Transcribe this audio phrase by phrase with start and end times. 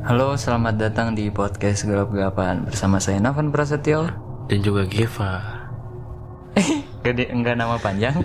[0.00, 4.08] Halo, selamat datang di podcast gelap-gelapan bersama saya Navan Prasetyo.
[4.48, 5.44] dan juga Geva.
[7.04, 8.16] Gede enggak nama panjang.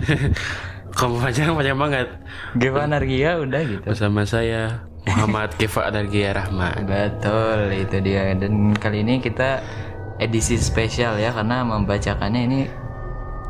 [0.96, 2.08] Kamu panjang panjang banget.
[2.56, 3.84] Geva Nargia udah gitu.
[3.84, 6.88] Bersama saya Muhammad Geva Adargia Rahman.
[6.88, 8.32] Betul, itu dia.
[8.32, 9.60] Dan kali ini kita
[10.16, 12.60] edisi spesial ya karena membacakannya ini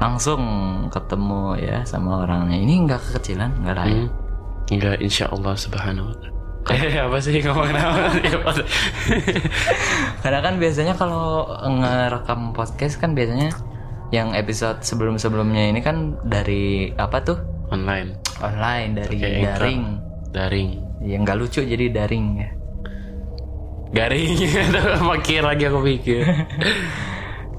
[0.02, 0.42] langsung
[0.90, 2.58] ketemu ya sama orangnya.
[2.58, 4.02] Ini enggak kekecilan, enggak ya?
[4.02, 4.08] Hmm.
[4.66, 6.35] Enggak insya Allah subhanahu wa ta'ala.
[6.66, 8.10] Eh apa sih ngomongin apa?
[10.22, 13.54] Karena kan biasanya kalau ngerekam podcast kan biasanya
[14.10, 17.38] yang episode sebelum-sebelumnya ini kan dari apa tuh?
[17.70, 18.18] Online.
[18.42, 19.46] Online dari Anchor.
[19.46, 19.82] daring.
[20.34, 20.70] Daring.
[21.06, 22.50] Yang nggak lucu jadi daring ya.
[23.94, 24.30] Garing.
[25.10, 26.22] Makin lagi aku pikir.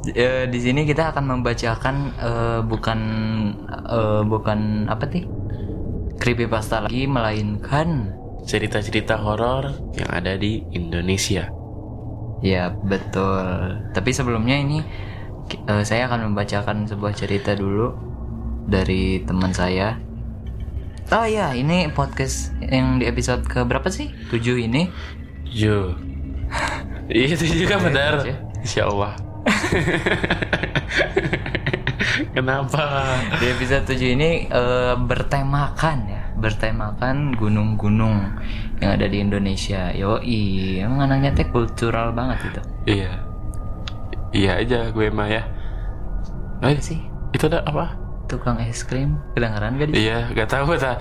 [0.07, 2.99] Eh, di sini kita akan membacakan eh, bukan
[3.91, 5.27] eh, bukan apa sih?
[6.15, 8.15] Creepypasta lagi melainkan
[8.47, 11.51] Cerita-cerita horor yang ada di Indonesia.
[12.39, 13.81] ya betul.
[13.91, 14.79] Tapi sebelumnya ini
[15.67, 17.91] eh, saya akan membacakan sebuah cerita dulu
[18.63, 19.99] dari teman saya.
[21.07, 24.11] Oh ya, ini podcast yang di episode ke berapa sih?
[24.29, 24.91] 7 ini.
[27.07, 28.19] Iya itu juga benar.
[28.19, 28.35] aja.
[28.59, 29.15] Insya Allah.
[32.35, 32.83] Kenapa?
[33.39, 38.37] Di episode 7 ini eh, bertemakan ya, bertemakan gunung-gunung
[38.77, 39.89] yang ada di Indonesia.
[39.91, 42.61] Yoi, emang anaknya teh kultural banget itu.
[43.01, 43.11] Iya.
[44.31, 45.43] Iya aja gue mah ya.
[46.61, 46.99] Eh, Apa sih?
[47.33, 47.93] itu ada apa?
[48.27, 49.93] Tukang es krim, kedengaran gak?
[49.95, 50.99] Iya, gak tahu tak.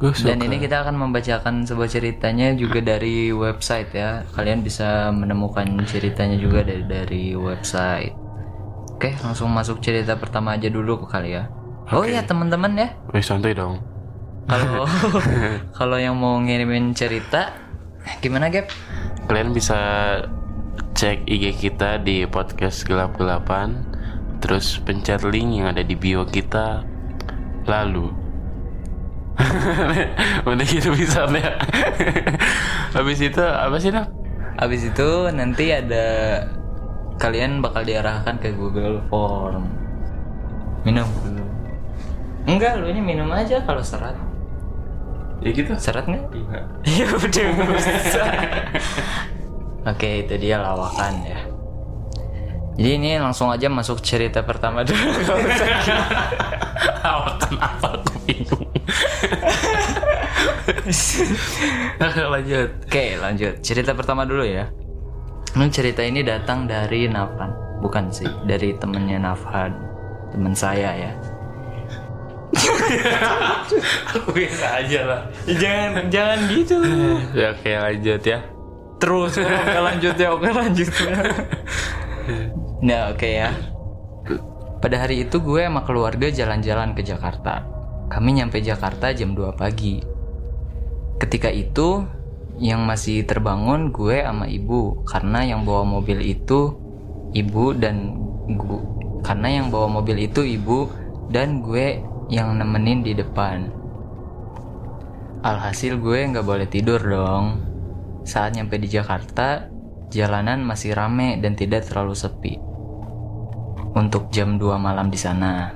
[0.00, 0.32] Gue suka.
[0.32, 4.24] Dan ini kita akan membacakan sebuah ceritanya juga dari website ya.
[4.32, 8.16] Kalian bisa menemukan ceritanya juga dari dari website.
[8.96, 11.48] Oke, langsung masuk cerita pertama aja dulu ke kali ya.
[11.90, 13.82] Oh ya teman-teman ya, Wih, santai dong.
[14.46, 14.86] kalau
[15.78, 17.50] kalau yang mau ngirimin cerita
[18.22, 18.70] gimana Gap?
[19.26, 19.78] Kalian bisa
[20.94, 23.82] cek IG kita di podcast gelap-gelapan.
[24.38, 26.86] Terus pencet link yang ada di bio kita.
[27.66, 28.08] Lalu
[30.48, 31.58] Udah gitu bisa ya.
[32.94, 34.12] Habis itu apa sih Nap?
[34.60, 36.06] Habis itu nanti ada
[37.18, 39.64] kalian bakal diarahkan ke Google Form.
[40.84, 41.44] Minum dulu.
[42.48, 44.16] Enggak, lu ini minum aja kalau serat.
[45.40, 45.72] Ya gitu.
[45.80, 46.24] Serat nggak?
[46.32, 46.64] Enggak.
[46.84, 47.48] Ya udah.
[49.88, 51.40] Oke, itu dia lawakan ya.
[52.80, 55.00] Jadi ini langsung aja masuk cerita pertama dulu.
[55.20, 55.40] Usah.
[57.40, 58.68] Kenapa aku bingung?
[62.00, 62.70] Lanjut.
[62.88, 63.54] Oke, lanjut.
[63.60, 64.68] Cerita pertama dulu ya.
[65.56, 67.80] Ini cerita ini datang dari Nafan.
[67.80, 69.72] Bukan sih, dari temennya Nafan.
[70.30, 71.12] Temen saya ya.
[74.10, 75.20] Aku bisa aja lah.
[75.46, 76.76] Jangan jangan gitu.
[77.32, 78.38] Ya oke lanjut ya.
[79.00, 81.16] Terus oke lanjut ya, oke lanjut ya.
[82.80, 83.50] Nah, oke ya.
[84.80, 87.64] Pada hari itu gue sama keluarga jalan-jalan ke Jakarta.
[88.08, 90.00] Kami nyampe Jakarta jam 2 pagi.
[91.20, 92.04] Ketika itu
[92.56, 96.76] yang masih terbangun gue sama ibu karena yang bawa mobil itu
[97.32, 98.16] ibu dan
[98.52, 98.84] gu-
[99.20, 100.88] karena yang bawa mobil itu ibu
[101.28, 102.00] dan gue
[102.30, 103.68] yang nemenin di depan.
[105.42, 107.66] Alhasil gue nggak boleh tidur dong.
[108.22, 109.66] Saat nyampe di Jakarta,
[110.14, 112.54] jalanan masih rame dan tidak terlalu sepi.
[113.90, 115.74] Untuk jam 2 malam di sana.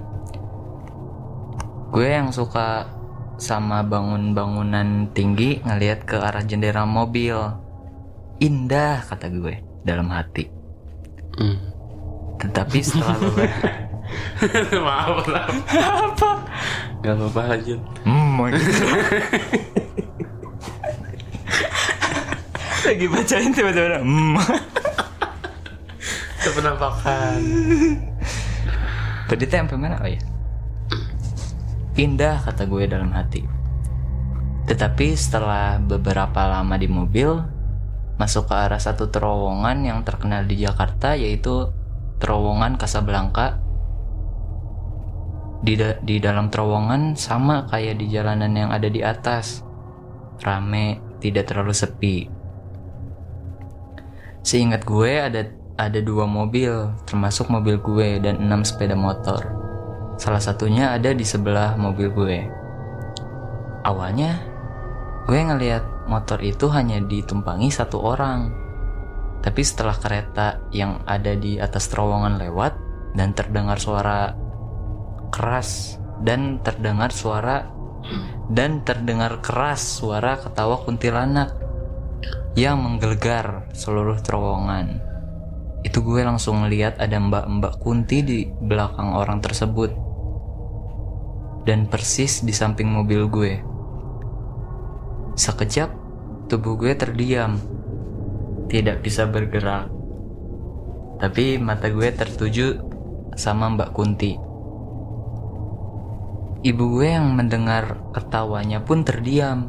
[1.90, 2.86] Gue yang suka
[3.34, 7.34] sama bangun-bangunan tinggi ngelihat ke arah jendela mobil.
[8.38, 10.46] Indah kata gue dalam hati.
[11.34, 11.58] Hmm.
[12.38, 13.84] Tetapi setelah beberapa
[14.86, 15.46] Maaf lah.
[16.04, 16.30] apa?
[17.04, 17.80] Gak apa-apa lanjut.
[18.06, 18.40] Hmm,
[22.84, 24.36] lagi bacain tiba-tiba hmm.
[26.44, 27.40] Itu penampakan.
[29.24, 29.96] Tadi sampai mana?
[30.04, 30.20] Oh ya.
[31.96, 33.40] Indah kata gue dalam hati.
[34.68, 37.40] Tetapi setelah beberapa lama di mobil,
[38.20, 41.72] masuk ke arah satu terowongan yang terkenal di Jakarta yaitu
[42.20, 43.63] terowongan Casablanca.
[45.64, 49.64] Di, da- di dalam terowongan sama kayak di jalanan yang ada di atas.
[50.44, 52.28] Rame, tidak terlalu sepi.
[54.44, 55.48] Seingat gue ada
[55.80, 59.40] ada dua mobil, termasuk mobil gue dan enam sepeda motor.
[60.20, 62.38] Salah satunya ada di sebelah mobil gue.
[63.88, 64.38] Awalnya,
[65.24, 68.52] gue ngelihat motor itu hanya ditumpangi satu orang.
[69.40, 72.72] Tapi setelah kereta yang ada di atas terowongan lewat
[73.16, 74.43] dan terdengar suara
[75.34, 77.66] keras dan terdengar suara
[78.46, 81.66] dan terdengar keras suara ketawa kuntilanak.
[82.54, 85.02] yang menggelegar seluruh terowongan.
[85.82, 89.90] Itu gue langsung ngeliat ada mbak-mbak kunti di belakang orang tersebut.
[91.66, 93.52] Dan persis di samping mobil gue.
[95.34, 95.90] Sekejap,
[96.46, 97.58] tubuh gue terdiam.
[98.70, 99.90] Tidak bisa bergerak.
[101.18, 102.78] Tapi mata gue tertuju
[103.34, 104.53] sama Mbak Kunti.
[106.64, 109.68] Ibu gue yang mendengar ketawanya pun terdiam,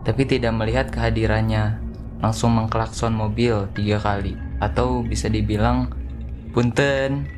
[0.00, 1.76] tapi tidak melihat kehadirannya.
[2.24, 4.32] Langsung mengklakson mobil tiga kali,
[4.64, 5.92] atau bisa dibilang
[6.56, 7.28] punten.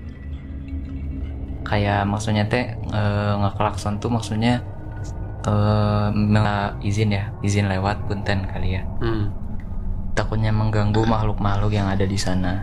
[1.66, 3.02] Kayak maksudnya teh e,
[3.42, 4.62] ngeklakson tuh maksudnya
[5.42, 5.54] e,
[6.14, 8.86] minta izin ya, izin lewat punten kali ya.
[9.02, 9.34] Hmm.
[10.14, 12.62] Takutnya mengganggu makhluk-makhluk yang ada di sana.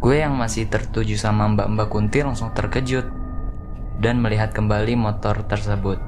[0.00, 3.17] Gue yang masih tertuju sama Mbak-Mbak Kunti langsung terkejut
[3.98, 5.98] dan melihat kembali motor tersebut.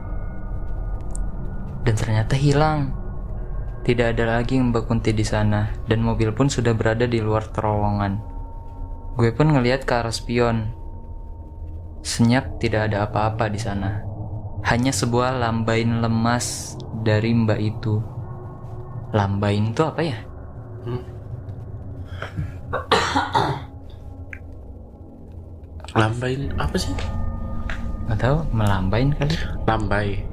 [1.82, 2.94] Dan ternyata hilang.
[3.80, 8.20] Tidak ada lagi Mbak Kunti di sana dan mobil pun sudah berada di luar terowongan.
[9.16, 10.70] Gue pun ngelihat ke arah spion.
[12.04, 14.04] Senyap tidak ada apa-apa di sana.
[14.68, 17.96] Hanya sebuah lambain lemas dari Mbak itu.
[19.16, 20.18] Lambain itu apa ya?
[25.96, 26.94] Lambain apa sih?
[28.10, 29.38] Gak tahu, melambain kali.
[29.70, 30.26] Lambai.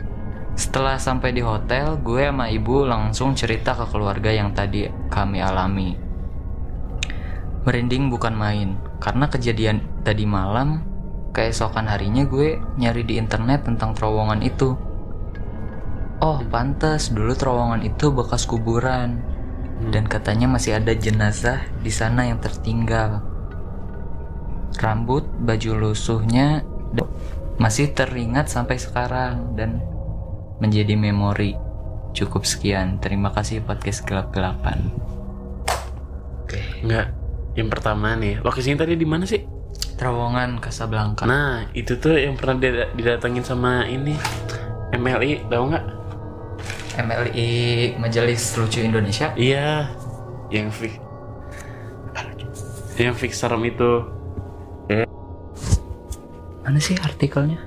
[0.57, 5.93] Setelah sampai di hotel, gue sama ibu langsung cerita ke keluarga yang tadi kami alami.
[7.69, 10.81] Merinding bukan main, karena kejadian tadi malam,
[11.37, 14.73] keesokan harinya gue nyari di internet tentang terowongan itu.
[16.17, 19.21] Oh, pantas dulu terowongan itu bekas kuburan.
[19.93, 23.21] Dan katanya masih ada jenazah di sana yang tertinggal.
[24.81, 26.65] Rambut, baju lusuhnya
[27.57, 29.81] masih teringat sampai sekarang dan
[30.61, 31.57] menjadi memori.
[32.13, 32.97] Cukup sekian.
[32.97, 34.89] Terima kasih podcast gelap-gelapan.
[36.81, 37.13] Enggak.
[37.57, 39.41] Yang pertama nih, lokasinya tadi di mana sih?
[39.97, 41.25] Terowongan Casablanca.
[41.25, 44.13] Nah, itu tuh yang pernah dida- didatengin sama ini
[44.93, 45.85] MLI, tahu nggak?
[47.01, 47.49] MLI
[47.97, 49.33] Majelis Lucu Indonesia.
[49.33, 49.89] Iya,
[50.53, 51.01] yang fix,
[52.97, 54.16] yang fix serem itu.
[56.67, 57.63] Mana sih artikelnya?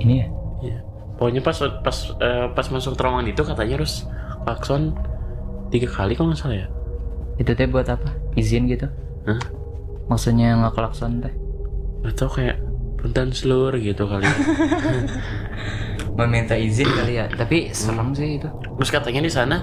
[0.00, 0.26] Ini ya?
[0.64, 0.78] Iya.
[1.20, 4.08] Pokoknya pas pas eh, pas masuk terowongan itu katanya harus
[4.48, 4.96] klakson
[5.68, 6.68] tiga kali kalau nggak salah ya.
[7.36, 8.16] Itu teh buat apa?
[8.32, 8.88] Izin gitu?
[9.28, 9.44] Hah?
[10.08, 11.34] Maksudnya ngeklakson teh?
[12.08, 12.56] Atau kayak
[12.96, 14.36] punten seluruh gitu kali ya.
[16.18, 17.28] Meminta izin kali ya.
[17.28, 18.48] Tapi serem sih itu.
[18.80, 19.56] Terus katanya di sana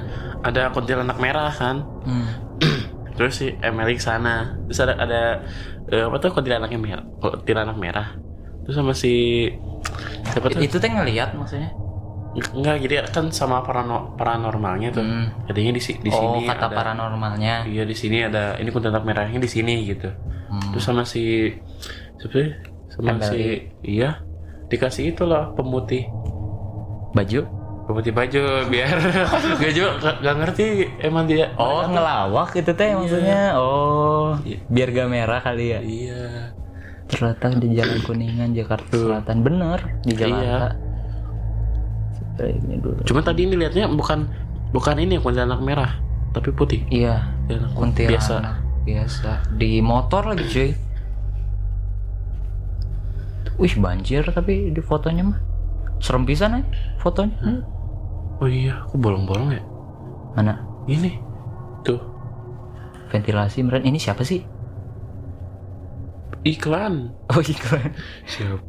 [0.46, 1.82] ada kuntilanak merah kan.
[2.06, 2.30] Hmm.
[3.20, 4.56] Terus si Emily ke sana.
[4.72, 5.22] Terus ada ada
[5.92, 7.06] eh, apa tuh kuntilanaknya merah.
[7.20, 8.16] Kuntilanak merah.
[8.64, 9.46] Terus sama si
[10.32, 10.64] siapa tuh?
[10.64, 11.76] Itu teh ngeliat maksudnya?
[12.30, 15.04] Enggak, jadi kan sama parano, paranormalnya tuh.
[15.04, 15.28] Hmm.
[15.52, 17.68] Jadinya di, di oh, sini kata ada paranormalnya.
[17.68, 20.08] Iya di sini ada ini kuntilanak merahnya di sini gitu.
[20.48, 20.72] Hmm.
[20.72, 21.52] Terus sama si
[22.16, 22.52] siapa sih?
[22.96, 23.28] Sama MLI.
[23.28, 23.40] si
[23.84, 24.24] iya
[24.70, 26.06] dikasih itu loh pemutih
[27.14, 27.42] Baju?
[27.90, 29.02] Pemutih baju biar
[29.60, 30.66] gak juga gak, gak ngerti
[31.02, 33.58] emang dia Oh, ngelawak itu teh maksudnya.
[33.58, 34.62] Oh, Iya.
[34.70, 35.80] biar gak merah kali ya.
[35.82, 36.54] iya
[37.10, 39.42] Terletak di Jalan Kuningan, Jakarta Selatan.
[39.42, 40.22] Bener, di Iya.
[40.22, 40.78] Jakarta.
[42.40, 43.02] Ini dulu.
[43.04, 44.30] cuma tadi ini lihatnya bukan
[44.70, 45.98] bukan ini kuntilanak merah
[46.30, 47.26] tapi putih Iya,
[47.74, 48.34] Kuntilanak biasa
[48.86, 49.32] biasa.
[49.52, 50.70] Di motor lagi cuy.
[53.58, 55.40] Wih banjir tapi di fotonya mah
[56.00, 56.64] serem pisan ya
[56.96, 57.36] fotonya.
[57.44, 57.62] Hmm.
[58.40, 59.64] Oh iya aku bolong-bolong ya
[60.36, 61.20] Mana ini
[61.84, 62.00] tuh
[63.10, 64.42] ventilasi meren ini siapa sih?
[66.46, 67.92] iklan Oh iklan.
[68.24, 68.64] siap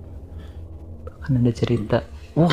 [1.21, 2.03] Kan ada cerita.
[2.35, 2.51] Wah.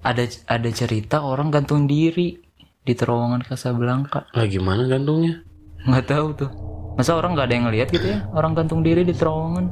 [0.00, 2.40] Ada ada cerita orang gantung diri
[2.82, 4.30] di terowongan Casablanca.
[4.32, 5.42] lah gimana gantungnya
[5.84, 6.50] Nggak tahu tuh.
[6.96, 8.18] Masa orang nggak ada yang ngeliat gitu ya?
[8.32, 9.68] Orang gantung diri di terowongan.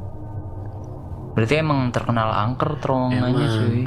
[1.33, 3.83] Berarti emang terkenal angker terowongannya cuy.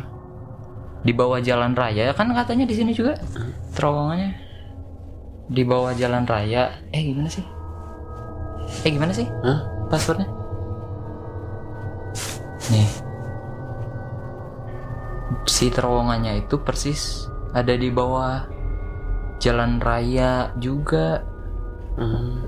[1.08, 3.16] Di bawah jalan raya kan katanya di sini juga
[3.72, 4.36] terowongannya.
[5.48, 6.68] Di bawah jalan raya.
[6.92, 7.40] Eh gimana sih?
[8.84, 9.88] Eh gimana sih Hah?
[9.88, 10.28] passwordnya?
[12.68, 12.88] Nih.
[15.48, 17.24] Si terowongannya itu persis
[17.56, 18.44] ada di bawah
[19.40, 21.24] jalan raya juga.
[21.96, 22.44] Hmm.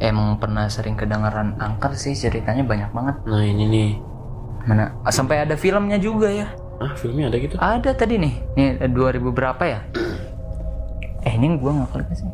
[0.00, 3.16] Emang pernah sering kedengaran angker sih ceritanya banyak banget.
[3.28, 3.90] nah ini nih
[4.66, 6.48] Mana sampai ada filmnya juga ya.
[6.76, 8.34] Ah filmnya ada gitu Ada tadi nih.
[8.52, 9.80] Nih eh, 2000 berapa ya?
[11.22, 12.28] Eh ini gua nggak klik sih?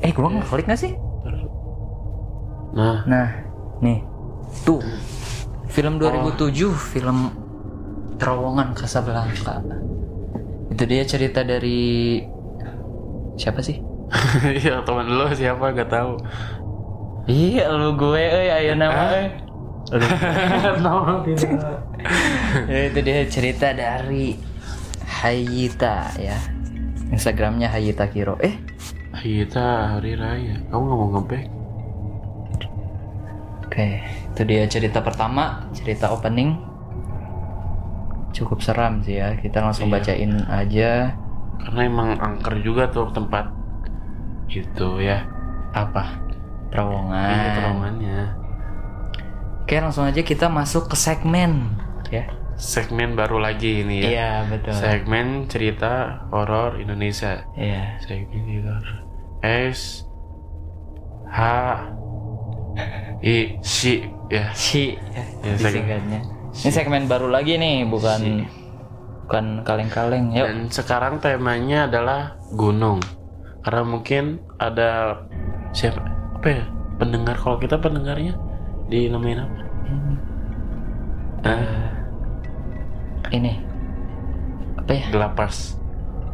[0.00, 0.92] Eh gua nggak klik nggak sih?
[2.68, 3.28] nah Nah,
[3.80, 4.04] nih.
[4.62, 4.80] Tuh.
[5.68, 7.30] Film 2007, film
[8.18, 9.62] terowongan Casablanca
[10.68, 12.18] itu dia cerita dari
[13.34, 13.78] siapa sih
[14.58, 16.18] Iya teman lu siapa gak tahu.
[17.24, 19.28] iya lu gue eh ayo nama eh
[21.24, 21.78] Tidak.
[22.70, 24.36] ya, itu dia cerita dari
[25.08, 26.36] Hayita ya
[27.08, 28.52] Instagramnya Hayita Kiro eh
[29.18, 30.54] Kita hari raya.
[30.70, 31.46] Kamu nggak mau ngeback?
[33.68, 33.88] oke
[34.32, 36.56] itu dia cerita pertama cerita opening
[38.30, 41.14] cukup seram sih ya kita langsung bacain aja
[41.58, 43.50] Karena emang angker juga tuh tempat
[44.48, 45.26] itu ya.
[45.70, 48.18] apa Iya terowongan terowongannya.
[49.68, 51.76] Oke langsung aja kita masuk ke segmen
[52.08, 52.24] ya
[52.56, 54.08] Segmen baru lagi ini ya.
[54.08, 57.44] iya betul Segmen cerita horor Indonesia.
[57.54, 58.96] iya Segmen cerita horor.
[59.44, 60.02] S
[61.28, 61.38] H
[63.20, 64.50] I si ya.
[64.50, 65.54] si ya, Ya, segmen.
[65.54, 66.20] disingkatnya
[66.50, 68.48] ini segmen baru lagi nih bukan
[69.22, 72.98] bukan kaleng-kaleng yuk Dan sekarang temanya adalah gunung.
[73.60, 74.24] Karena mungkin
[74.56, 75.22] ada
[75.70, 76.00] siapa
[76.34, 76.64] apa ya
[76.96, 78.34] pendengar kalau kita pendengarnya
[78.88, 79.60] dinamain apa?
[81.46, 81.88] Ah,
[83.30, 83.60] ini
[84.76, 85.76] apa ya gelapas.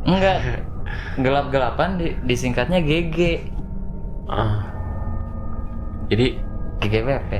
[0.05, 0.37] enggak
[1.25, 3.19] gelap-gelapan di, disingkatnya GG
[4.25, 4.73] Ah.
[6.09, 6.37] Jadi
[6.85, 7.33] GGWP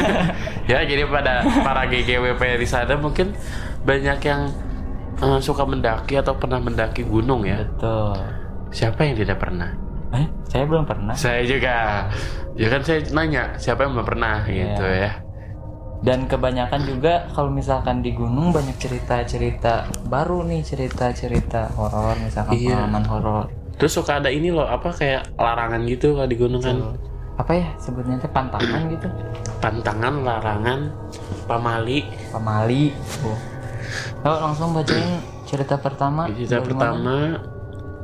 [0.70, 3.36] ya jadi pada para GGWP di sana mungkin
[3.84, 4.48] banyak yang
[5.20, 7.60] eh, suka mendaki atau pernah mendaki gunung ya.
[7.64, 8.16] betul
[8.72, 9.81] Siapa yang tidak pernah?
[10.12, 12.06] Eh saya belum pernah Saya juga.
[12.52, 15.24] Ya kan saya nanya siapa yang belum pernah gitu ya.
[16.02, 22.74] dan kebanyakan juga kalau misalkan di gunung banyak cerita-cerita baru nih cerita-cerita horor misalkan Iya.
[22.74, 23.44] pengalaman horor
[23.78, 26.74] Terus suka ada ini loh apa kayak larangan gitu kalau di gunung kan.
[27.32, 29.06] apa ya sebutnya teh pantangan gitu
[29.58, 30.80] Pantangan, larangan,
[31.46, 32.02] pamali.
[32.28, 32.90] pamali
[33.22, 33.38] oh.
[34.22, 37.38] Yuk, langsung bacain cerita pertama Cerita pertama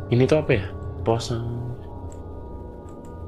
[0.09, 0.65] ini tuh apa ya?
[1.03, 1.35] Pos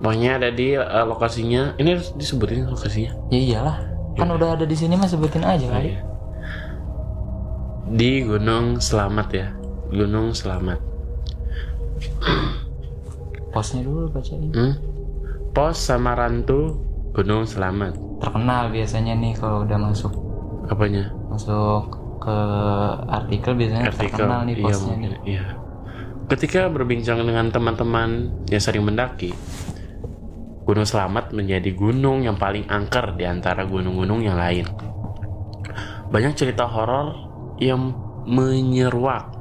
[0.01, 1.77] Pokoknya ada di eh, lokasinya.
[1.77, 3.13] Ini harus disebutin lokasinya.
[3.29, 3.77] ya iyalah
[4.13, 6.01] kan udah ada di sini mah sebutin aja kali Iya.
[7.87, 9.49] Di Gunung Selamat ya.
[9.89, 10.81] Gunung Selamat.
[13.51, 14.75] posnya dulu bacain Hmm?
[15.51, 16.79] Pos Samarantu
[17.11, 17.99] Gunung Selamat.
[18.17, 20.13] terkenal biasanya nih kalau udah masuk
[20.67, 21.11] Apanya?
[21.27, 22.37] masuk ke
[23.11, 24.07] artikel biasanya Artikel.
[24.15, 25.11] terkenal nih Iya, posnya mungkin.
[25.11, 25.45] nih Iya.
[26.29, 28.11] Ketika berbincang dengan teman-teman
[28.47, 29.35] yang sering mendaki,
[30.71, 34.71] Gunung Selamat menjadi gunung yang paling angker di antara gunung-gunung yang lain.
[36.15, 37.11] Banyak cerita horor
[37.59, 37.91] yang
[38.23, 39.35] menyeruak.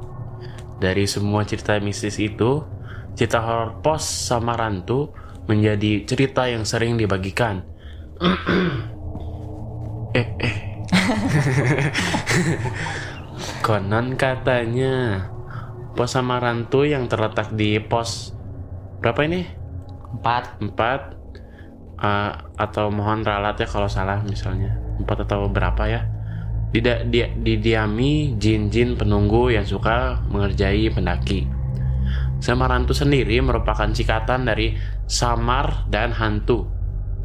[0.81, 2.65] Dari semua cerita mistis itu,
[3.13, 5.13] cerita horor pos Samarantu
[5.45, 7.61] menjadi cerita yang sering dibagikan.
[10.17, 10.55] eh, eh.
[13.69, 15.29] Konon katanya
[15.93, 18.33] pos Samarantu yang terletak di pos
[18.97, 19.59] berapa ini?
[20.09, 21.18] empat 4
[21.99, 24.79] uh, atau mohon ralat ya kalau salah misalnya.
[24.99, 26.01] 4 atau berapa ya.
[26.69, 31.49] Tidak di, didiami jin-jin penunggu yang suka mengerjai pendaki.
[32.39, 36.71] Samarantu sendiri merupakan cikatan dari samar dan hantu.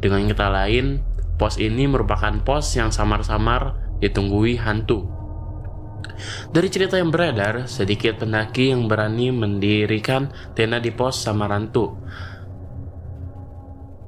[0.03, 0.99] Dengan kata lain
[1.39, 5.15] pos ini merupakan pos yang samar-samar ditunggui hantu.
[6.51, 11.99] Dari cerita yang beredar, sedikit pendaki yang berani mendirikan tenda di pos Samarantu.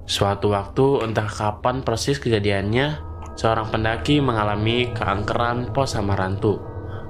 [0.08, 3.04] Suatu waktu, entah kapan persis kejadiannya,
[3.36, 6.64] seorang pendaki mengalami keangkeran pos Samarantu.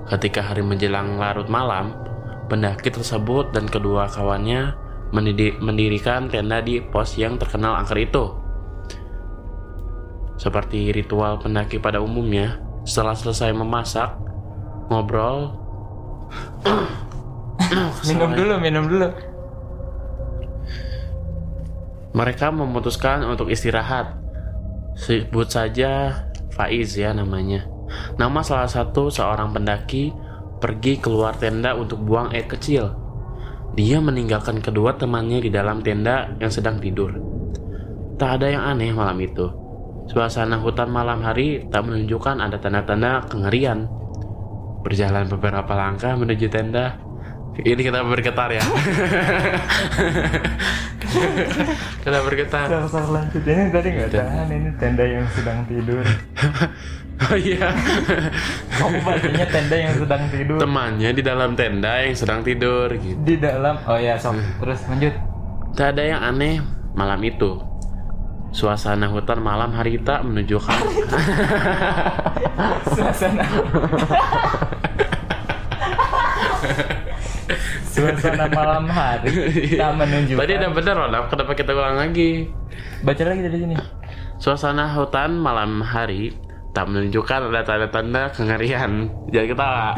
[0.09, 1.93] Ketika hari menjelang larut malam,
[2.49, 4.73] pendaki tersebut dan kedua kawannya
[5.61, 8.33] mendirikan tenda di pos yang terkenal angker itu.
[10.41, 14.17] Seperti ritual pendaki pada umumnya, setelah selesai memasak,
[14.89, 15.53] ngobrol,
[18.09, 19.36] minum dulu minum dulu
[22.17, 24.17] mereka memutuskan untuk istirahat.
[24.97, 27.69] Sebut saja Faiz ya namanya.
[28.17, 30.09] Nama salah satu seorang pendaki
[30.57, 32.89] pergi keluar tenda untuk buang air kecil.
[33.77, 37.13] Dia meninggalkan kedua temannya di dalam tenda yang sedang tidur.
[38.17, 39.45] Tak ada yang aneh malam itu.
[40.09, 43.85] Suasana hutan malam hari tak menunjukkan ada tanda-tanda kengerian.
[44.81, 46.97] Berjalan beberapa langkah menuju tenda.
[47.57, 48.61] Ini kita bergetar ya.
[52.05, 52.69] kita bergetar.
[52.85, 56.05] Salah lanjut ini tadi nggak tahan ini tenda yang sedang tidur.
[57.17, 57.73] Oh iya.
[58.77, 63.17] Kamu bacanya tenda yang sedang tidur Temannya di dalam tenda yang sedang tidur gitu.
[63.25, 63.73] di dalam.
[63.89, 65.17] Oh ya sok terus lanjut.
[65.73, 66.61] Tak ada yang aneh
[66.93, 67.57] malam itu.
[68.53, 70.77] Suasana hutan malam hari tak menunjukkan
[72.93, 73.45] Suasana.
[77.97, 79.33] Suasana malam hari
[79.81, 80.45] tak menunjukkan.
[80.45, 82.45] Tadi udah bener loh, kenapa kita ulang lagi?
[83.01, 83.73] Baca lagi dari sini.
[84.37, 86.37] Suasana hutan malam hari
[86.77, 89.09] tak menunjukkan ada tanda-tanda kengerian.
[89.33, 89.97] Jangan ketawa.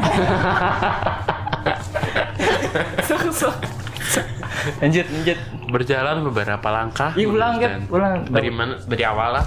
[4.80, 5.38] lanjut, lanjut.
[5.68, 7.12] Berjalan beberapa langkah.
[7.20, 7.84] Ih, ulang, tenda.
[7.92, 8.24] Ulang.
[8.32, 8.80] Dari mana?
[8.80, 9.44] Dari awal lah.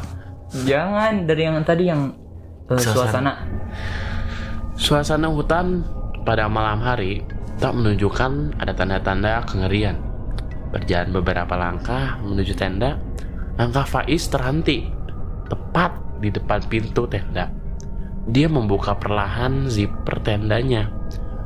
[0.54, 2.14] Jangan dari yang tadi yang
[2.70, 3.34] eh, suasana.
[4.78, 5.82] Suasana hutan
[6.22, 7.26] pada malam hari
[7.64, 9.96] tak menunjukkan ada tanda-tanda kengerian.
[10.76, 13.00] Berjalan beberapa langkah menuju tenda,
[13.56, 14.92] langkah Faiz terhenti
[15.48, 17.48] tepat di depan pintu tenda.
[18.28, 20.92] Dia membuka perlahan zipper tendanya.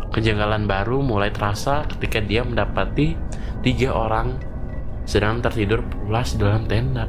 [0.10, 3.14] Kejanggalan baru mulai terasa ketika dia mendapati
[3.62, 4.42] tiga orang
[5.06, 7.06] sedang tertidur pulas dalam tenda.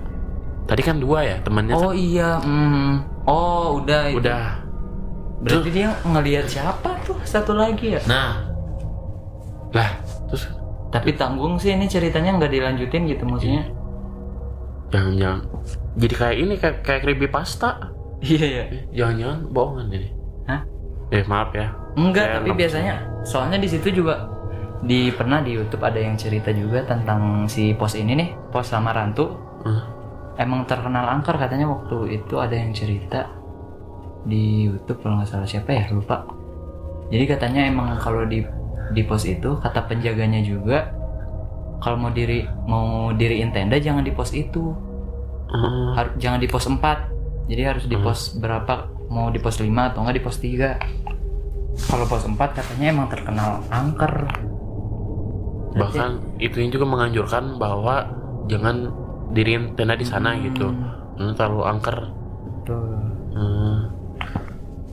[0.69, 1.73] Tadi kan dua ya temannya.
[1.81, 3.25] Oh iya, hmm.
[3.25, 4.21] Oh, udah itu.
[4.21, 4.61] Udah.
[5.41, 8.05] Berarti dia ngelihat siapa tuh satu lagi ya?
[8.05, 8.48] Nah.
[9.75, 9.91] Lah,
[10.29, 10.49] terus
[10.89, 13.69] Tapi tanggung sih ini ceritanya nggak dilanjutin gitu maksudnya.
[14.89, 15.45] jangan-jangan
[15.99, 17.71] jadi kayak ini kayak kayak creepypasta.
[18.19, 18.65] Iya ya.
[18.95, 20.09] Jangan-jangan bohongan ini.
[20.47, 20.63] Hah?
[21.11, 21.71] Eh maaf ya.
[21.99, 22.95] Enggak, Kayak tapi biasanya
[23.27, 24.27] soalnya di situ juga
[24.83, 29.27] di pernah di YouTube ada yang cerita juga tentang si pos ini nih, pos Samarantu.
[29.67, 29.83] Hah?
[30.39, 33.27] Emang terkenal angker katanya waktu itu ada yang cerita
[34.23, 36.23] di YouTube kalau nggak salah siapa ya lupa.
[37.11, 38.43] Jadi katanya emang kalau di
[38.91, 40.93] di pos itu kata penjaganya juga
[41.79, 44.75] kalau mau diri mau diriin tenda jangan di pos itu
[45.49, 45.97] Hmm.
[45.97, 47.09] Har- jangan di pos 4
[47.49, 50.77] jadi harus di pos berapa mau di pos 5 atau enggak di pos 3
[51.89, 54.29] kalau pos 4 katanya emang terkenal angker
[55.69, 58.09] Bahkan itu juga menganjurkan bahwa
[58.45, 58.93] jangan
[59.31, 60.73] diriin tenda di sana gitu.
[61.17, 61.99] Ini terlalu angker.
[62.65, 62.99] Tuh.
[63.33, 63.77] Hmm.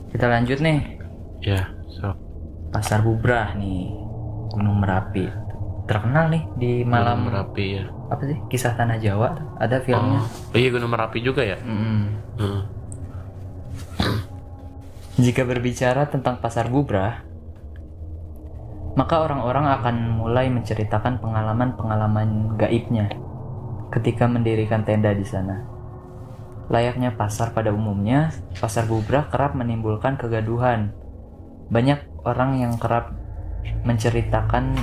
[0.06, 0.78] kita lanjut nih
[1.42, 2.14] Ya, so.
[2.70, 3.92] Pasar bubrah nih
[4.52, 5.26] Gunung Merapi
[5.86, 7.84] terkenal nih di malam Merapi ya.
[8.10, 11.58] apa sih kisah tanah Jawa ada filmnya Oh, iya Gunung Merapi juga ya.
[11.62, 12.00] Mm-mm.
[12.38, 12.62] Hmm.
[15.22, 17.22] Jika berbicara tentang pasar bubrah,
[18.96, 23.08] maka orang-orang akan mulai menceritakan pengalaman-pengalaman gaibnya
[23.92, 25.64] ketika mendirikan tenda di sana.
[26.66, 30.90] Layaknya pasar pada umumnya, pasar bubrah kerap menimbulkan kegaduhan.
[31.66, 33.10] Banyak orang yang kerap
[33.82, 34.74] menceritakan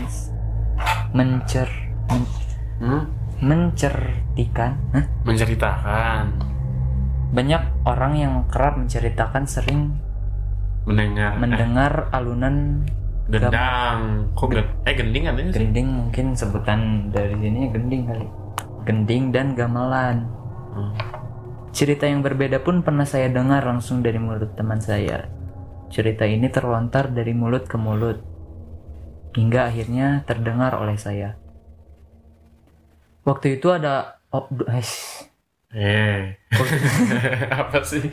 [1.13, 1.69] mencer
[2.09, 2.41] men-
[2.83, 3.03] Hmm?
[3.39, 4.75] mencertikan?
[5.23, 6.25] Menceritakan,
[7.31, 9.95] banyak orang yang kerap menceritakan sering
[10.83, 12.83] mendengar, eh, mendengar alunan
[13.31, 14.27] gendang.
[14.35, 15.63] Kok gen- eh gending sih?
[15.63, 18.27] gending mungkin sebutan dari sini gending kali
[18.83, 20.27] gending dan gamelan
[20.75, 20.91] Hmm.
[21.71, 25.23] cerita yang berbeda pun pernah saya dengar langsung dari mulut teman saya
[25.93, 28.17] cerita ini terlontar dari mulut ke mulut
[29.37, 31.37] hingga akhirnya terdengar oleh saya
[33.21, 34.49] waktu itu ada oh.
[35.73, 36.37] Eh.
[37.61, 38.05] Apa sih?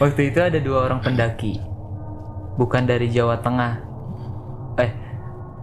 [0.00, 1.60] waktu itu ada dua orang pendaki
[2.56, 3.72] bukan dari Jawa Tengah
[4.80, 4.92] eh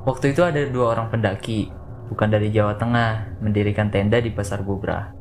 [0.06, 1.74] waktu itu ada dua orang pendaki
[2.14, 5.14] bukan dari Jawa Tengah mendirikan tenda di Pasar Bubrah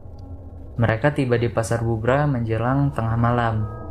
[0.76, 3.85] mereka tiba di Pasar Bubrah menjelang tengah malam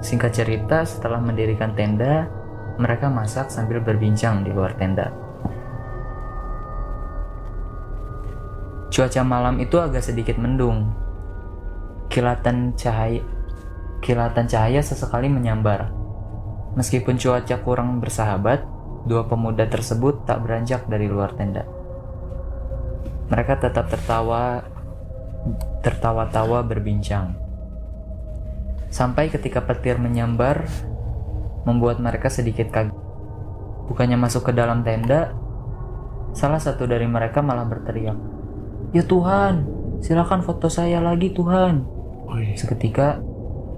[0.00, 2.28] singkat cerita setelah mendirikan tenda
[2.76, 5.12] mereka masak sambil berbincang di luar tenda
[8.92, 10.92] cuaca malam itu agak sedikit mendung
[12.08, 13.20] kilatan cahaya
[14.06, 15.90] kilatan cahaya sesekali menyambar.
[16.76, 18.62] Meskipun cuaca kurang bersahabat,
[19.08, 21.64] dua pemuda tersebut tak beranjak dari luar tenda.
[23.32, 24.62] Mereka tetap tertawa
[25.82, 27.45] tertawa-tawa berbincang.
[28.96, 30.64] Sampai ketika petir menyambar
[31.68, 32.96] membuat mereka sedikit kaget.
[33.92, 35.36] Bukannya masuk ke dalam tenda,
[36.32, 38.16] salah satu dari mereka malah berteriak,
[38.96, 39.68] "Ya Tuhan,
[40.00, 41.84] silakan foto saya lagi Tuhan."
[42.56, 43.20] Seketika,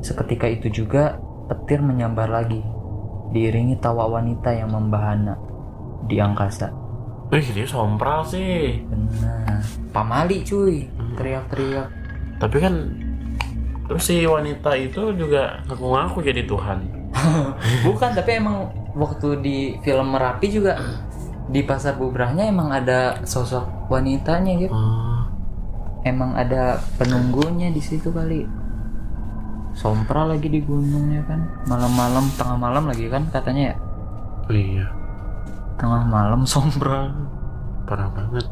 [0.06, 1.18] seketika itu juga
[1.50, 2.62] petir menyambar lagi,
[3.34, 5.34] diiringi tawa wanita yang membahana
[6.06, 6.70] di angkasa.
[7.34, 8.86] Wih, dia sompral sih.
[8.86, 10.86] Benar, pamali cuy,
[11.18, 11.90] teriak-teriak.
[12.38, 12.74] Tapi kan
[13.88, 16.78] terus si wanita itu juga ngaku-ngaku jadi Tuhan.
[17.88, 20.76] Bukan, tapi emang waktu di film Merapi juga
[21.48, 24.76] di pasar bubrahnya emang ada sosok wanitanya gitu.
[24.76, 25.24] Oh,
[26.04, 28.44] Emang ada penunggunya di situ kali.
[29.72, 33.76] Sompral lagi di gunung ya kan, malam-malam tengah malam lagi kan katanya ya.
[34.44, 34.86] oh iya,
[35.78, 37.14] Tengah malam sompral.
[37.86, 38.44] parah banget.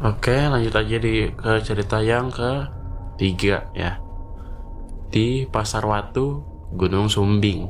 [0.00, 2.64] Oke, lanjut aja di ke cerita yang ke
[3.20, 4.00] tiga ya.
[5.12, 6.40] Di Pasar Watu,
[6.72, 7.68] Gunung Sumbing.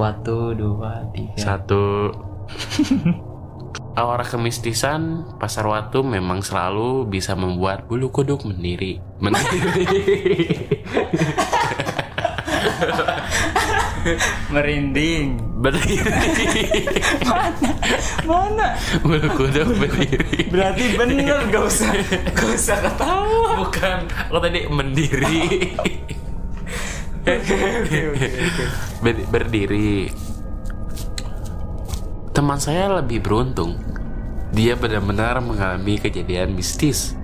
[0.00, 1.36] Waktu dua tiga.
[1.36, 2.08] Satu
[3.96, 9.04] Aura kemistisan Pasar Watu memang selalu bisa membuat bulu kuduk mendiri.
[9.24, 10.48] Mendiri.
[14.54, 15.40] Merinding.
[15.56, 16.04] berdiri.
[18.28, 18.76] Mana?
[19.00, 20.52] bulu kuduk berdiri.
[20.52, 21.90] Berarti bener gak usah
[22.36, 23.50] gak usah ketawa.
[23.64, 23.98] Bukan,
[24.30, 25.72] lo tadi mendiri.
[29.02, 30.12] Ber- berdiri.
[32.36, 33.80] Teman saya lebih beruntung.
[34.52, 37.16] Dia benar-benar mengalami kejadian mistis.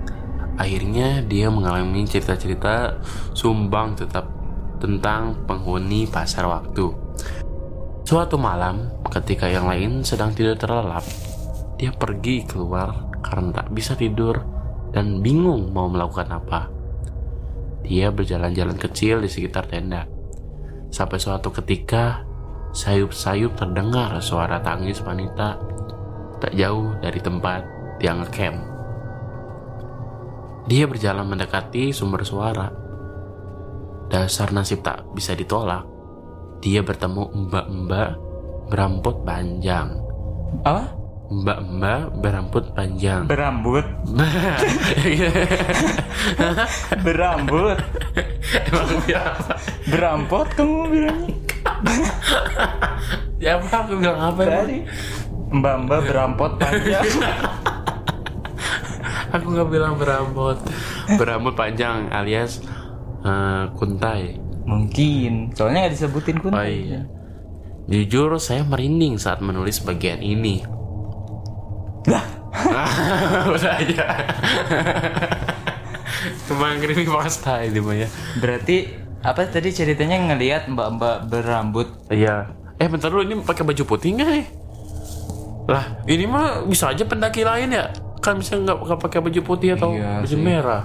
[0.59, 2.99] Akhirnya dia mengalami cerita-cerita
[3.33, 4.42] sumbang tetap
[4.83, 6.91] tentang penghuni pasar waktu.
[8.03, 11.07] Suatu malam, ketika yang lain sedang tidur terlelap,
[11.79, 14.43] dia pergi keluar karena tak bisa tidur
[14.91, 16.67] dan bingung mau melakukan apa.
[17.87, 20.03] Dia berjalan-jalan kecil di sekitar tenda.
[20.91, 22.27] Sampai suatu ketika,
[22.75, 25.63] sayup-sayup terdengar suara tangis wanita
[26.43, 27.63] tak jauh dari tempat
[28.03, 28.59] dia ngecamp.
[30.67, 32.82] Dia berjalan mendekati sumber suara.
[34.13, 35.89] Dasar nasib tak bisa ditolak.
[36.61, 38.13] Dia bertemu mbak-mbak
[38.69, 39.89] berambut panjang.
[40.61, 40.93] Apa?
[41.33, 43.25] Mbak-mbak berambut panjang.
[43.25, 43.81] Berambut.
[47.09, 47.73] Berambut.
[48.69, 49.57] Emang apa?
[49.89, 51.33] Berampot kamu bilangnya.
[53.41, 54.41] Ya apa aku bilang apa?
[54.45, 54.77] Tadi
[55.57, 57.01] Mbak-mbak berampot panjang.
[59.33, 60.61] Aku nggak bilang berambut.
[61.17, 62.61] Berambut panjang alias
[63.23, 64.37] eh, kuntai.
[64.63, 65.51] Mungkin.
[65.51, 66.51] Soalnya nggak disebutin kun.
[66.51, 67.07] Oh iya.
[67.83, 70.63] Jujur saya merinding saat menulis bagian ini.
[72.07, 72.23] Lah.
[73.51, 74.03] Udah aja.
[76.47, 78.07] Kembang creepy pasta ini mah ya.
[78.39, 78.87] Berarti
[79.19, 82.51] apa tadi ceritanya ngelihat mbak-mbak berambut Iya.
[82.75, 84.45] Eh bentar dulu ini pakai baju putih nggak nih?
[85.67, 87.91] Lah ini mah bisa aja pendaki lain ya.
[88.19, 90.39] Kan bisa nggak pakai baju putih atau Iya baju sih.
[90.39, 90.83] merah.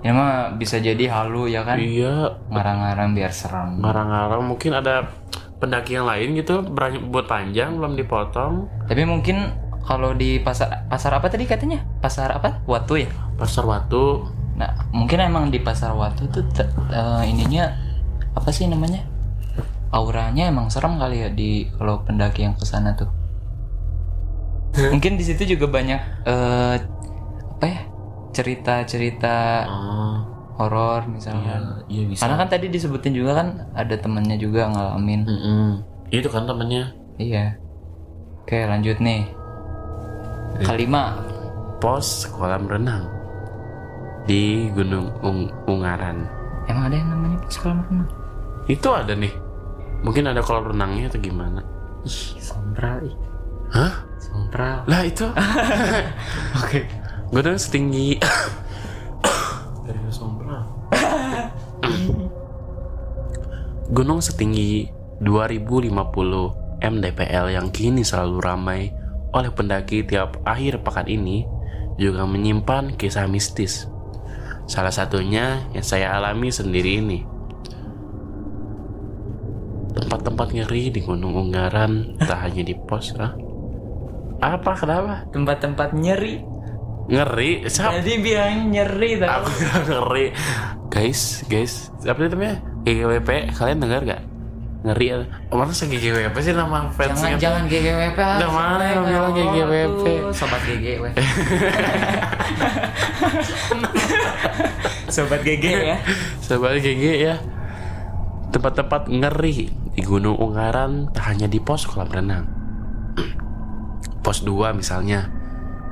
[0.00, 1.76] Ya mah bisa jadi halu ya kan?
[1.76, 2.40] Iya.
[2.48, 3.80] ngarang-ngarang biar serem.
[3.84, 5.12] Ngarang-ngarang mungkin ada
[5.60, 8.66] pendaki yang lain gitu berambut panjang belum dipotong.
[8.88, 9.52] tapi mungkin
[9.84, 11.84] kalau di pasar pasar apa tadi katanya?
[12.00, 12.64] Pasar apa?
[12.64, 13.08] Watu ya?
[13.36, 14.24] Pasar Watu.
[14.60, 17.68] nah mungkin emang di pasar Watu tuh te- eh, ininya
[18.36, 19.04] apa sih namanya?
[19.92, 23.08] Auranya emang serem kali ya di kalau pendaki yang ke sana tuh.
[24.70, 26.76] Mungkin di situ juga banyak eh,
[27.60, 27.89] apa ya
[28.30, 30.16] cerita-cerita Oh,
[30.56, 32.22] horor misalnya iya bisa.
[32.22, 35.68] karena kan tadi disebutin juga kan ada temennya juga ngalamin Mm-mm.
[36.08, 37.56] Itu kan temennya iya
[38.40, 39.24] oke lanjut nih
[40.60, 41.16] kelima
[41.78, 43.08] pos kolam renang
[44.24, 46.28] di Gunung Ung- Ungaran.
[46.66, 48.10] emang ada yang namanya sekolah renang
[48.66, 49.32] Itu ada nih.
[50.00, 51.60] Mungkin ada kolam renangnya atau gimana?
[52.02, 53.16] ih sombral ih
[53.72, 53.92] Hah?
[54.20, 55.24] sombral Lah itu.
[56.60, 56.84] Oke.
[57.30, 58.18] Gunung setinggi
[59.86, 60.66] dari sombra.
[63.86, 64.90] Gunung setinggi
[65.22, 65.94] 2050
[66.82, 68.90] mdpl yang kini selalu ramai
[69.30, 71.46] oleh pendaki tiap akhir pekan ini
[72.02, 73.86] juga menyimpan kisah mistis.
[74.66, 77.22] Salah satunya yang saya alami sendiri ini.
[79.94, 83.38] Tempat-tempat ngeri di Gunung Ungaran tak hanya di pos, ah.
[84.42, 85.30] Apa kenapa?
[85.30, 86.49] tempat-tempat nyeri
[87.10, 87.66] Ngeri?
[87.66, 87.98] Siapa?
[87.98, 90.26] Tadi bilang nyeri tau Aku bilang ngeri.
[90.90, 92.56] Guys, guys, apa itu namanya?
[92.86, 94.22] GGWP, kalian dengar gak?
[94.80, 95.16] Ngeri ya?
[95.50, 97.36] Mana sih GGWP sih nama Jangan fansnya?
[97.36, 98.38] jangan GGWP ah.
[98.40, 100.04] Udah mana yang bilang GGWP?
[100.32, 101.16] Sobat GGWP
[105.14, 105.98] Sobat GG ya
[106.40, 107.34] Sobat GG ya.
[108.50, 112.44] Tempat-tempat ngeri di Gunung Ungaran tak hanya di pos kolam renang.
[114.24, 115.30] pos 2 misalnya.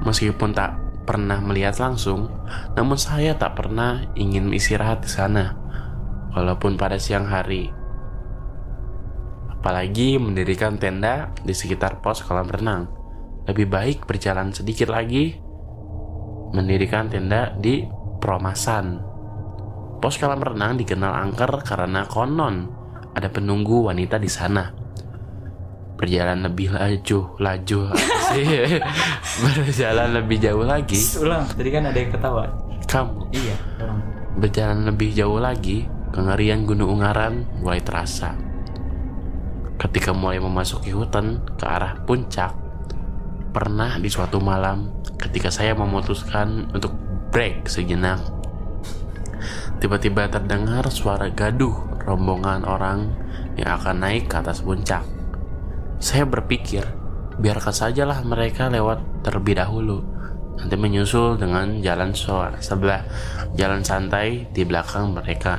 [0.02, 0.74] Meskipun tak
[1.08, 2.28] pernah melihat langsung,
[2.76, 5.56] namun saya tak pernah ingin istirahat di sana.
[6.36, 7.72] Walaupun pada siang hari.
[9.48, 12.92] Apalagi mendirikan tenda di sekitar pos kolam renang.
[13.48, 15.40] Lebih baik berjalan sedikit lagi
[16.52, 17.88] mendirikan tenda di
[18.20, 19.00] Promasan.
[19.98, 22.68] Pos kolam renang dikenal angker karena konon
[23.16, 24.77] ada penunggu wanita di sana.
[25.98, 27.80] Berjalan lebih laju, laju
[28.30, 28.46] sih.
[29.44, 34.00] Berjalan lebih jauh lagi, Ulang Tadi kan ada yang ketawa kamu Iya ulang.
[34.40, 38.32] berjalan lebih jauh lagi, kengerian Gunung Ungaran mulai terasa.
[39.76, 42.56] Ketika mulai memasuki hutan ke arah puncak,
[43.52, 46.96] pernah di suatu malam ketika saya memutuskan untuk
[47.28, 48.24] break sejenak.
[49.78, 53.14] Tiba-tiba terdengar suara gaduh rombongan orang
[53.54, 55.04] yang akan naik ke atas puncak.
[55.98, 56.86] Saya berpikir,
[57.42, 59.98] biarkan sajalah mereka lewat terlebih dahulu.
[60.54, 63.02] Nanti menyusul dengan jalan sebelah
[63.58, 65.58] jalan santai di belakang mereka.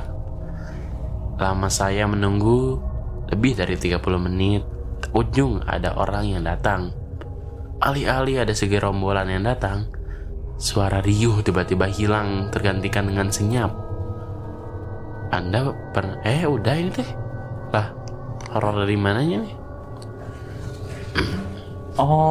[1.36, 2.80] Lama saya menunggu
[3.28, 4.64] lebih dari 30 menit.
[5.12, 6.92] Ujung ada orang yang datang.
[7.80, 9.88] Alih-alih ada segi rombolan yang datang,
[10.60, 13.72] suara riuh tiba-tiba hilang tergantikan dengan senyap.
[15.32, 17.10] Anda pernah eh udah ini teh.
[17.72, 17.88] Lah,
[18.52, 19.59] horor dari mananya nih?
[21.98, 22.30] Oh,